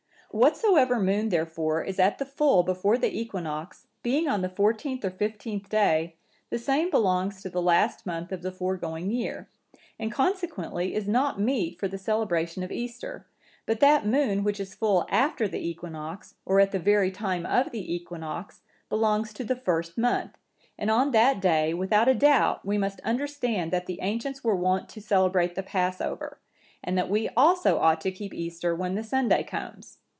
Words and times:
Whatsoever 0.33 0.97
moon 0.97 1.27
therefore 1.27 1.83
is 1.83 1.99
at 1.99 2.17
the 2.17 2.23
full 2.25 2.63
before 2.63 2.97
the 2.97 3.13
equinox, 3.19 3.87
being 4.01 4.29
on 4.29 4.41
the 4.41 4.47
fourteenth 4.47 5.03
or 5.03 5.09
fifteenth 5.09 5.67
day, 5.67 6.15
the 6.49 6.57
same 6.57 6.89
belongs 6.89 7.41
to 7.41 7.49
the 7.49 7.61
last 7.61 8.05
month 8.05 8.31
of 8.31 8.41
the 8.41 8.49
foregoing 8.53 9.11
year, 9.11 9.49
and 9.99 10.09
consequently 10.09 10.95
is 10.95 11.05
not 11.05 11.41
meet 11.41 11.77
for 11.77 11.89
the 11.89 11.97
celebration 11.97 12.63
of 12.63 12.71
Easter; 12.71 13.27
but 13.65 13.81
that 13.81 14.05
moon 14.05 14.45
which 14.45 14.61
is 14.61 14.73
full 14.73 15.05
after 15.09 15.49
the 15.49 15.59
equinox, 15.59 16.35
or 16.45 16.61
at 16.61 16.71
the 16.71 16.79
very 16.79 17.11
time 17.11 17.45
of 17.45 17.71
the 17.71 17.93
equinox, 17.93 18.61
belongs 18.87 19.33
to 19.33 19.43
the 19.43 19.57
first 19.57 19.97
month, 19.97 20.37
and 20.79 20.89
on 20.89 21.11
that 21.11 21.41
day, 21.41 21.73
without 21.73 22.07
a 22.07 22.15
doubt, 22.15 22.65
we 22.65 22.77
must 22.77 23.01
understand 23.01 23.69
that 23.73 23.85
the 23.85 23.99
ancients 24.01 24.45
were 24.45 24.55
wont 24.55 24.87
to 24.87 25.01
celebrate 25.01 25.55
the 25.55 25.61
Passover; 25.63 26.39
and 26.81 26.97
that 26.97 27.09
we 27.09 27.27
also 27.35 27.79
ought 27.79 27.99
to 27.99 28.11
keep 28.13 28.33
Easter 28.33 28.73
when 28.73 28.95
the 28.95 29.03
Sunday 29.03 29.43
comes. 29.43 29.97